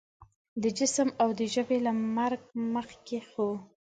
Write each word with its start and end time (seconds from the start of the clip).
د 0.61 0.63
جسم 0.77 1.09
او 1.21 1.29
د 1.39 1.41
ژبې 1.53 1.77
له 1.85 1.91
مرګ 2.17 2.41
مخکې 2.75 3.19
خو 3.29 3.49